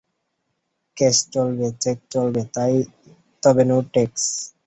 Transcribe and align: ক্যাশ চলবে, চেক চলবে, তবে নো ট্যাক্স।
ক্যাশ 0.97 1.17
চলবে, 1.33 1.67
চেক 1.83 1.97
চলবে, 2.13 2.41
তবে 3.43 3.63
নো 3.69 3.77
ট্যাক্স। 3.93 4.23